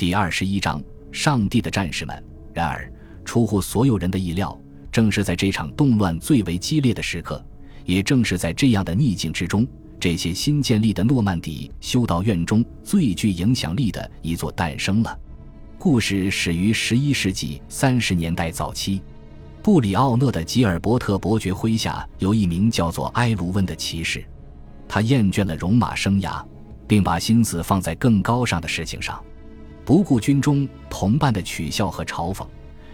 [0.00, 2.24] 第二十一章：上帝的战士们。
[2.54, 2.90] 然而，
[3.22, 4.58] 出乎所有人的意料，
[4.90, 7.44] 正是在这场动乱最为激烈的时刻，
[7.84, 9.68] 也正是在这样的逆境之中，
[10.00, 15.18] 这些新建立的诺曼底修道院中最具影响力的一座诞生了。
[15.78, 19.02] 故事始于十一世纪三十年代早期，
[19.62, 24.24] 布里奥讷的吉尔伯特伯爵麾下有一名叫做埃卢温的骑士，
[24.88, 26.42] 他厌倦了戎马生涯，
[26.88, 29.22] 并把心思放在更高尚的事情上。
[29.90, 32.46] 不顾军中同伴的取笑和嘲讽，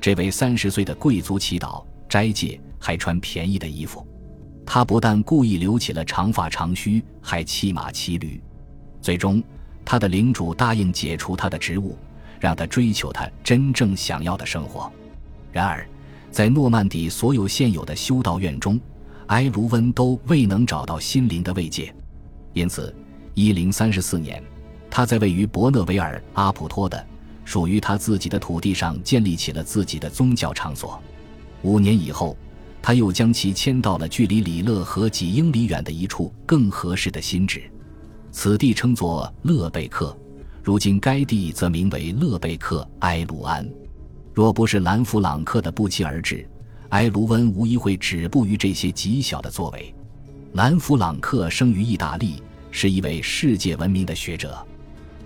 [0.00, 4.04] 这位三十岁的贵族祈祷、斋戒，还穿便宜的衣服。
[4.66, 8.42] 他不但故意留起了长发长须，还骑马骑驴。
[9.00, 9.40] 最终，
[9.84, 11.96] 他的领主答应解除他的职务，
[12.40, 14.90] 让他追求他真正想要的生活。
[15.52, 15.88] 然而，
[16.32, 18.80] 在诺曼底所有现有的修道院中，
[19.28, 21.94] 埃卢温都未能找到心灵的慰藉。
[22.52, 22.92] 因此，
[23.34, 24.42] 一零三十四年。
[24.90, 27.06] 他在位于伯勒维尔阿普托的
[27.44, 31.00] 属于他自己的土地上建立起了自己的宗教场所。
[31.62, 32.36] 五年以后，
[32.82, 37.62] 他又将其迁到了距离里勒河几英里远的一处更合适的新址，
[38.32, 40.16] 此地称作勒贝克。
[40.62, 43.66] 如今该地则名为勒贝克埃鲁安。
[44.32, 46.48] 若不是兰弗朗克的不期而至，
[46.90, 49.94] 埃卢温无疑会止步于这些极小的作为。
[50.52, 54.66] 兰弗朗克生于意大利，是一位世界闻名的学者。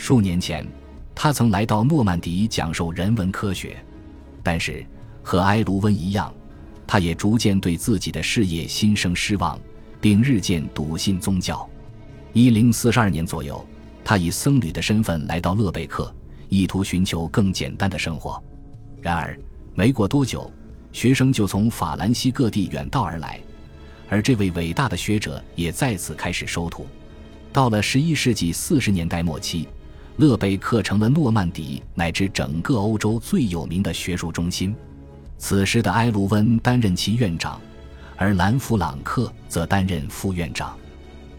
[0.00, 0.66] 数年前，
[1.14, 3.76] 他曾来到诺曼底讲授人文科学，
[4.42, 4.82] 但是
[5.22, 6.32] 和埃卢温一样，
[6.86, 9.60] 他也逐渐对自己的事业心生失望，
[10.00, 11.68] 并日渐笃信宗教。
[12.32, 13.62] 一零四二年左右，
[14.02, 16.12] 他以僧侣的身份来到勒贝克，
[16.48, 18.42] 意图寻求更简单的生活。
[19.02, 19.38] 然而，
[19.74, 20.50] 没过多久，
[20.92, 23.38] 学生就从法兰西各地远道而来，
[24.08, 26.86] 而这位伟大的学者也再次开始收徒。
[27.52, 29.68] 到了十一世纪四十年代末期。
[30.20, 34.76] 勒贝克成了诺曼底乃至整个欧洲最有名的学术中心。
[35.38, 37.58] 此时的埃卢温担任其院长，
[38.16, 40.76] 而兰弗朗克则担任副院长。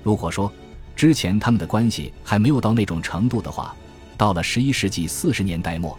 [0.02, 0.52] 如果说
[0.96, 3.76] 之前他们的关系还没有到那种程度的话，
[4.18, 5.96] 到了十一世纪四十年代末，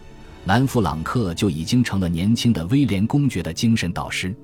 [0.46, 4.34] 兰弗朗克就已经成了年轻的威廉公爵的精神导师。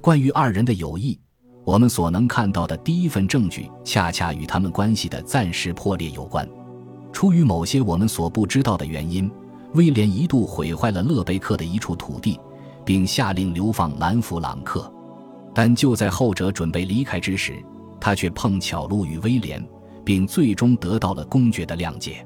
[0.00, 1.16] 关于二人的友谊，
[1.62, 6.48] 我们所能看到的第一份证据，恰恰与他们关系的暂时破裂有关。
[7.16, 9.30] 出于某些我们所不知道的原因，
[9.72, 12.38] 威廉一度毁坏了勒贝克的一处土地，
[12.84, 14.92] 并下令流放兰弗朗克。
[15.54, 17.54] 但就在后者准备离开之时，
[17.98, 19.66] 他却碰巧路遇威廉，
[20.04, 22.22] 并最终得到了公爵的谅解。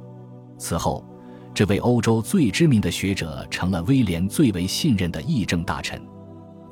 [0.59, 1.05] 此后，
[1.55, 6.03] 这位欧洲最知名的学者成了威廉最为信任的议政大臣。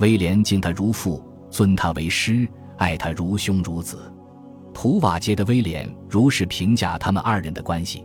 [0.00, 2.48] 威廉敬他如父，尊他为师，
[2.78, 4.12] 爱他如兄如子。
[4.74, 8.04] 普瓦捷的威廉如是评价他们二人的关系。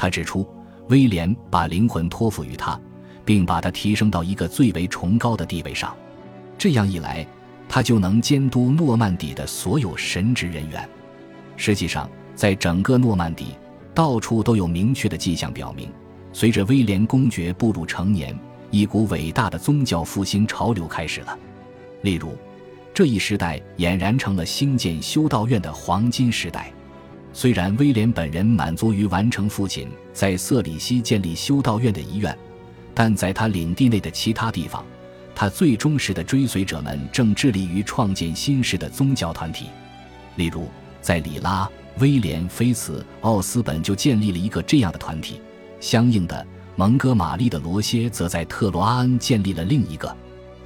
[0.00, 0.48] 他指出，
[0.88, 2.80] 威廉把灵魂托付于他，
[3.22, 5.94] 并把他提升到一个最为崇高的地位上。
[6.56, 7.26] 这样一来，
[7.68, 10.88] 他就能监督诺曼底的所有神职人员。
[11.58, 13.48] 实际上，在整个诺曼底，
[13.94, 15.92] 到处都有明确的迹象表明，
[16.32, 18.34] 随着威廉公爵步入成年，
[18.70, 21.38] 一股伟大的宗教复兴潮流开始了。
[22.00, 22.34] 例如，
[22.94, 26.72] 这一时代俨然成了兴建修道院的黄金时代。
[27.32, 32.36] 虽然威廉本人满足于完成父亲在瑟里西建立修道院的遗愿，
[32.94, 34.84] 但在他领地内的其他地方，
[35.34, 39.66] 他最忠实的追随者们正致力于创建新式的宗教团体。
[40.36, 40.68] 例如，
[41.00, 45.36] 在里拉，威廉·菲茨·奥斯本就建立了一个这样的团体；
[45.80, 50.14] 相应的，蒙哥马利的罗歇则在特罗阿恩建立了另一个。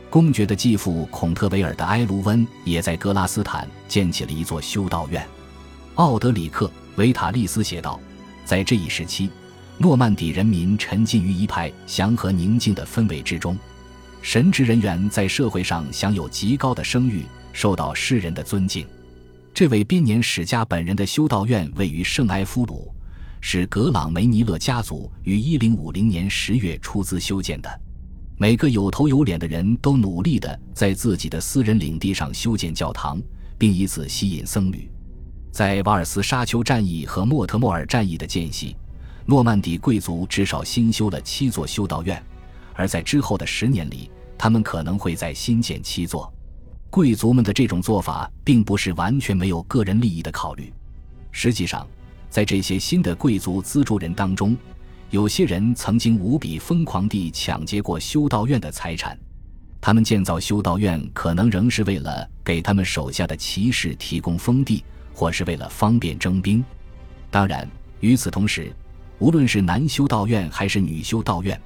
[0.08, 5.26] 公爵的继父孔特维尔的埃卢温也在格拉斯坦建起了一座修道院。
[5.96, 6.66] 奥德里克·
[6.96, 8.00] 维塔利斯写道
[8.44, 9.30] ：“在这一时期，
[9.78, 13.56] 诺曼底人民沉浸于一派祥和宁静的氛围之中，
[14.20, 17.22] 神职人员在社会上享有极高的声誉，
[17.52, 18.84] 受到世人的尊敬。
[19.52, 22.92] 这位编年史家本人的修道院位于圣埃夫鲁，
[23.40, 27.80] 是格朗梅尼勒家族于1050年10月出资修建的。”
[28.36, 33.22] 每个有头有脸的人都努力地在自己的私人领地上修建教堂，
[33.56, 34.90] 并以此吸引僧侣。
[35.54, 38.74] 在瓦尔斯沙丘战役和莫特莫尔战役的间隙，
[39.24, 42.20] 诺曼底贵族至少新修了七座修道院，
[42.74, 46.28] 而在之后的十年里，他们可能会再新建七座。
[46.90, 50.72] 贵族们的这种做法并不是完全没有个人利益的考虑。
[51.30, 51.86] 实际上，
[52.28, 54.56] 在这些新的贵族资助人当中，
[55.10, 59.16] 有些人曾经无比疯狂地抢劫过修道院的财产，
[59.80, 64.82] 他们建造修道院可能仍是为了给他们手下的骑士提供封地，
[65.14, 66.62] 或是为了方便征兵。
[67.30, 67.66] 当然，
[68.00, 68.70] 与此同时，
[69.18, 71.58] 无论是男修道院还是女修道院，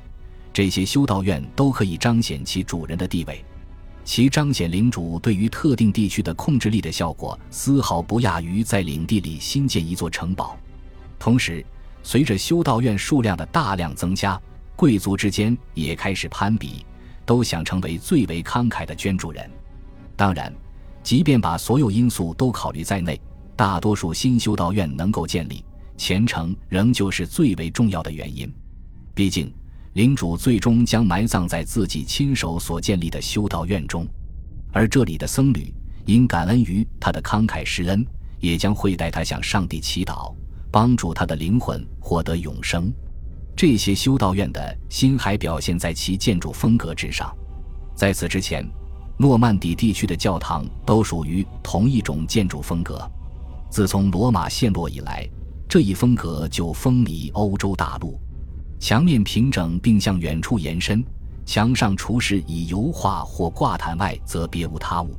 [0.53, 3.45] 这些修道院都可以彰显其主人的地位。
[4.05, 10.57] 其彰显领主对于特定地区的控制力的效果，丝毫不亚于在领地里新建一座城堡。
[11.19, 11.65] 同时，
[12.03, 14.41] 随着修道院数量的大量增加，
[14.77, 16.87] 贵族之间也开始攀比，
[17.27, 19.51] 都想成为最为慷慨的捐助人。
[20.17, 20.51] 当然，
[21.03, 23.21] 即便把所有因素都考虑在内，
[23.59, 25.65] 大多数新修道院能够建立，
[25.97, 28.49] 虔诚仍旧是最为重要的原因。
[29.15, 29.53] 毕竟。
[29.95, 34.07] 领主最终将埋葬在自己亲手所建立的修道院中，
[34.71, 35.75] 而这里的僧侣
[36.05, 38.07] 因感恩于他的慷慨施恩，
[38.39, 40.33] 也将会带他向上帝祈祷，
[40.71, 42.93] 帮助他的灵魂获得永生。
[43.57, 47.35] 这些修道院的心还表现在其建筑风格之上。
[47.97, 48.65] 在此之前，
[49.17, 53.11] 诺曼底地区的教堂都属于同一种建筑风格。
[53.71, 55.29] 自从罗马陷落以来，
[55.69, 58.19] 这一风格就风靡欧洲大陆。
[58.81, 61.05] 墙面平整并向远处延伸，
[61.45, 65.11] 墙上除是以油画或挂毯外，则别无他物。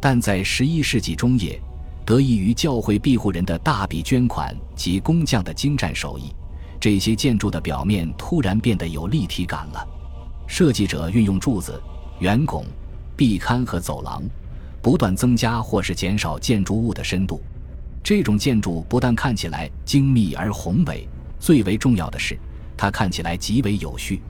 [0.00, 1.60] 但在十一世纪中叶，
[2.04, 6.34] 得益于教会庇护人的大笔捐款及工匠的精湛手艺，
[6.78, 9.88] 这些建筑的表面突然变得有立体感了。
[10.46, 11.80] 设计者运用柱子、
[12.20, 12.64] 圆拱、
[13.16, 14.22] 壁龛和走廊，
[14.82, 17.40] 不断增加或是减少建筑物的深度。
[18.02, 21.06] 这种建筑不但看起来精密而宏伟，
[21.38, 22.38] 最为重要的是。
[22.76, 24.22] 它看起来极为有序，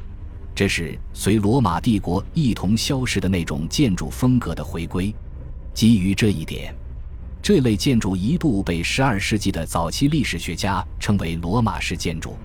[0.55, 5.15] 这是随罗马帝国一同消失的那种建筑风格的回归。
[5.75, 6.75] 基于这一点，
[7.43, 12.37] 这类建筑一度被12世纪的早期历史学家称为罗马式建筑。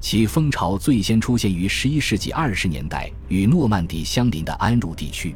[0.00, 5.34] 其风潮最先出现于11世纪20年代与诺曼底相邻的安茹地区，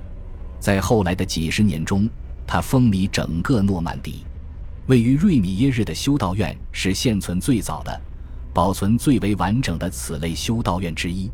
[0.61, 2.07] 在后来的几十年中，
[2.47, 4.27] 它风靡整个诺曼底。
[4.87, 8.01] 位于瑞米耶日的修道院是现存最早的。
[8.55, 11.31] 保存最为完整的此类修道院之一，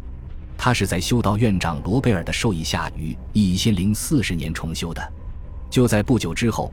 [0.56, 5.12] 它是在修道院长罗贝尔的授意下于一千零四十年重修的。
[5.68, 6.72] 就在不久之后，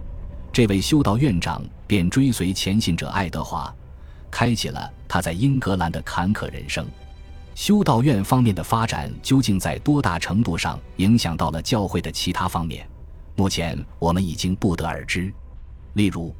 [0.53, 3.73] 这位修道院长便追随前信者爱德华，
[4.29, 6.85] 开启了他在英格兰的坎坷人生。
[7.55, 12.87] 修道院方面的发展究竟在多大程度上影响到了教会的其他方面？
[13.35, 15.33] 目前我们已经不得而知。
[15.93, 16.35] 例如。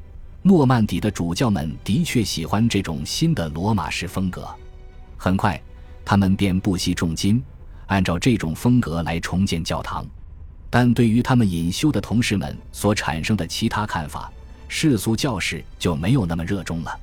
[0.46, 4.48] 诺曼底的主教们的确喜欢这种新的罗马式风格，
[5.16, 5.60] 很快，
[6.04, 7.42] 他们便不惜重金，
[7.86, 10.06] 按照这种风格来重建教堂。
[10.70, 14.32] 但对于他们隐修的同事们所产生的其他看法，
[14.68, 16.96] 世俗教士就没有那么热衷了。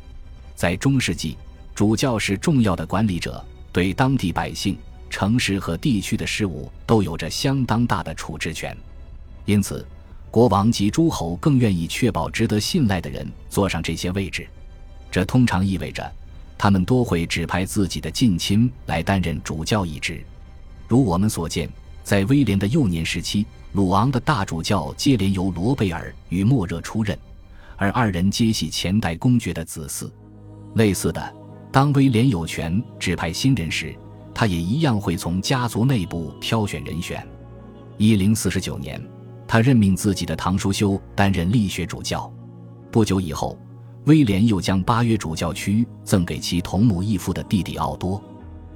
[0.56, 1.38] 在中世纪，
[1.75, 3.44] 主教是重要的管理者，
[3.74, 4.78] 对当地百姓、
[5.10, 8.74] 城市和地区的事务都有着相当大的处置权，
[9.44, 9.86] 因此。
[10.33, 14.47] 国王及诸侯更愿意确保值得信赖的人坐上这些位置，
[15.12, 16.12] 这通常意味着
[16.57, 20.25] 他们多会指派自己的近亲来担任主教一职。
[20.88, 21.69] 如我们所见，
[22.03, 27.15] 在威廉的幼年时期，鲁昂的大主教接连由罗贝尔与莫热出任，
[27.77, 30.09] 而二人皆系前代公爵的子嗣。
[30.74, 31.31] 类似的，
[31.71, 33.95] 当威廉有权指派新人时，
[34.33, 37.24] 他也一样会从家族内部挑选人选。
[38.00, 39.00] 一零四十九年。
[39.54, 42.28] 他任命自己的堂叔修担任力学主教。
[42.92, 43.56] 不久以后，
[44.06, 48.20] 威廉又将巴约主教区赠给其同母异父的弟弟奥多。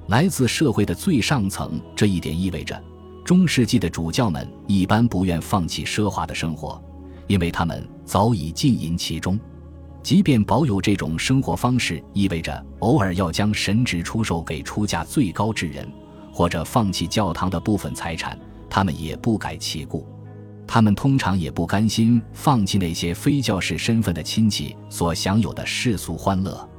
[0.06, 2.80] 来自社会的最上层，这一点意味着，
[3.26, 6.80] 中世纪的主教们一般不愿放弃奢华的生活，
[7.26, 9.40] 因为他们早已浸淫其中。
[10.04, 15.92] 即便保有这种生活方式，意味着偶尔要将神职出售给出价最高之人，
[16.32, 20.08] 或者放弃教堂的部分财产，他们也不改其故。
[20.68, 26.70] 他们通常也不甘心放弃那些非教士身份的亲戚所享有的世俗欢乐，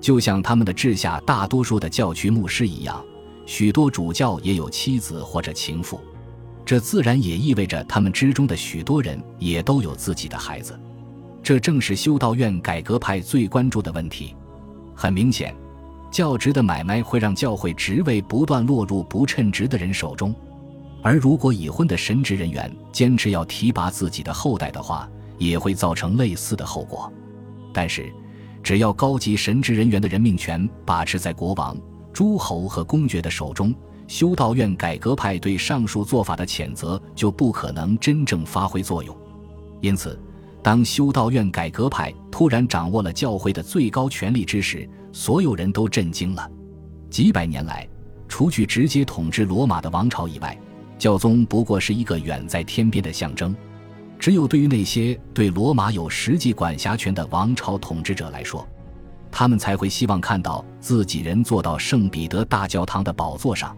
[0.00, 3.02] 就像他们的治下大多数的教区牧师一样，
[3.46, 5.98] 许多主教也有妻子或者情妇，
[6.66, 10.78] 这自然也意味着他们之中的许多人也都有自己的孩子。
[11.42, 14.36] 这正是修道院改革派最关注的问题。
[14.94, 15.56] 很明显，
[16.10, 20.34] 教职的买卖会让教会职位不断落入不称职的人手中。
[21.02, 27.10] 而如果已婚的神职人员坚持要提拔自己的后代的话，也会造成类似的后果。
[27.72, 28.12] 但是，
[28.62, 31.76] 只要高级神职人员的任命权把持在国王、
[32.12, 33.74] 诸侯和公爵的手中，
[34.06, 39.16] 修道院改革派对上述做法的谴责就不可能真正发挥作用。
[39.80, 40.20] 因此，
[40.62, 46.50] 当修道院改革派突然掌握了教会的最高权力之时，所有人都震惊了。
[47.08, 47.88] 几百年来，
[48.28, 50.58] 除去直接统治罗马的王朝以外，
[51.00, 53.56] 教宗不过是一个远在天边的象征，
[54.18, 58.68] 只有对于那些对罗马有实际管辖权的王朝统治者来说，
[59.32, 63.74] 他们才会希望看到自己人坐到圣彼得大教堂的宝座上。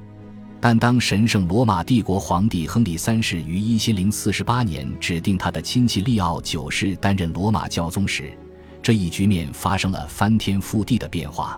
[0.61, 8.37] 但当神圣罗马帝国皇帝亨利三世于一千零四十八年指定他的亲戚利奥九世担任罗马教宗时，
[8.83, 11.57] 这一局面发生了翻天覆地的变化。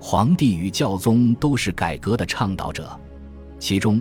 [0.00, 2.88] 皇帝与教宗都是改革的倡导者，
[3.58, 4.00] 其中，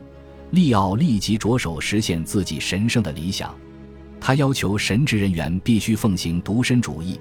[0.51, 3.53] 利奥立即着手实现自己神圣的理想。
[4.20, 7.20] 他要求神职人员必须奉行独身主义，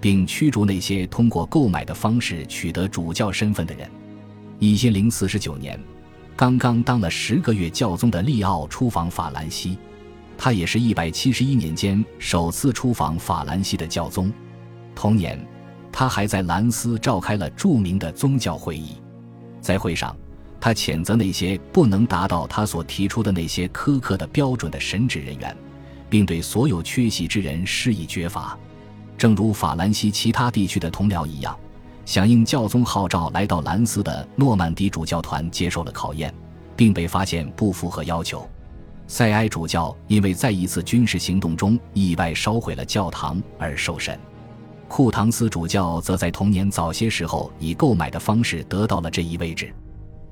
[0.00, 3.90] 并驱逐那些通过购买的方式取得主教身份的人。
[4.58, 5.80] 一千零四十九年。
[6.34, 9.76] 刚刚当了十个月教宗的利奥出访法兰西，
[10.36, 14.32] 他也是一百七十一年间首次出访法兰西的教宗。
[14.94, 15.38] 同年，
[15.92, 18.96] 他还在兰斯召开了著名的宗教会议，
[19.60, 20.16] 在会上，
[20.64, 25.56] 他谴责那些不能达到他所提出的那些苛刻的标准的神职人员，
[26.08, 28.56] 并对所有缺席之人施以绝罚。
[29.18, 31.58] 正如法兰西其他地区的同僚一样。
[32.04, 36.32] 响应教宗号召来到兰斯的诺曼底主教团接受了考验，
[36.76, 38.48] 并被发现不符合要求。
[39.08, 44.16] 塞埃主教因为在一次军事行动中意外烧毁了教堂而受审。
[44.86, 49.74] 库唐斯主教则在同年早些时候以购买的方式得到了这一位置。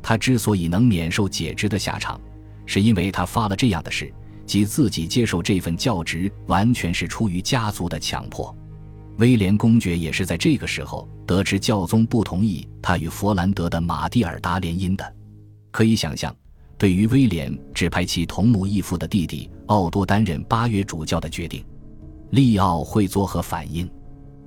[0.02, 2.20] 他之所以能免受解职的下场，
[2.66, 4.12] 是因为他发了这样的誓，
[4.46, 8.54] 即自己接受这份教职完全是出于家族的强迫。
[9.18, 15.14] 威廉公爵也是在这个时候得知教宗不同意他与佛兰德的马蒂尔达联姻的。
[15.70, 16.34] 可以想象，
[16.78, 21.62] 对于威廉指派其同母异父的弟弟奥多担任八月主教的决定，
[22.30, 23.88] 利奥会作何反应？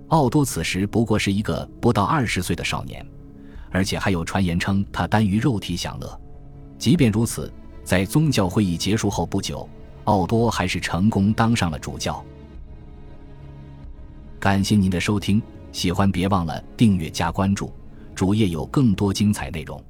[0.07, 3.05] 奥多此时不过是一个不到二十岁的少年，
[3.73, 6.21] 而且还有传言称他耽于肉体享乐。
[6.77, 7.51] 即便如此，
[7.83, 9.67] 在宗教会议结束后不久，
[10.05, 12.23] 奥多还是成功当上了主教。
[14.39, 17.73] 感谢您的收听，喜欢别忘了订阅加关注，
[18.13, 19.83] 主页有更多精彩内容。